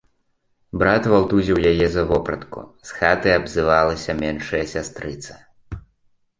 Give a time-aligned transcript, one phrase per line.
[0.83, 5.41] Брат валтузіў яе за вопратку, з хаты абзывалася меншая сястрыца.